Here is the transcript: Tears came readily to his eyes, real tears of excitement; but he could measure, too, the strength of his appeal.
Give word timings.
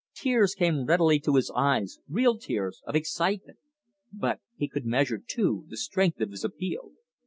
Tears 0.15 0.55
came 0.55 0.87
readily 0.87 1.19
to 1.19 1.35
his 1.35 1.51
eyes, 1.55 1.99
real 2.09 2.35
tears 2.35 2.81
of 2.87 2.95
excitement; 2.95 3.59
but 4.11 4.39
he 4.57 4.67
could 4.67 4.87
measure, 4.87 5.19
too, 5.19 5.65
the 5.69 5.77
strength 5.77 6.19
of 6.21 6.31
his 6.31 6.43
appeal. 6.43 6.93